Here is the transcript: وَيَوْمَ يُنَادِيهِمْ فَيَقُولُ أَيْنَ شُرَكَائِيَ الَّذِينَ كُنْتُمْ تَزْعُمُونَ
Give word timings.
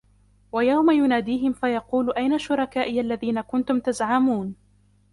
وَيَوْمَ 0.51 0.91
يُنَادِيهِمْ 0.91 1.53
فَيَقُولُ 1.53 2.13
أَيْنَ 2.13 2.37
شُرَكَائِيَ 2.39 3.01
الَّذِينَ 3.01 3.41
كُنْتُمْ 3.41 3.79
تَزْعُمُونَ 3.79 4.55